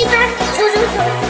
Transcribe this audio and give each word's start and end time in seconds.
İyi 0.00 0.06
ben 0.12 0.64
uzun 0.64 0.86
soru. 0.96 1.29